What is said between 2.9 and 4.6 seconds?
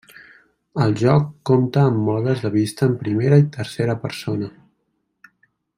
en primera i tercera persona.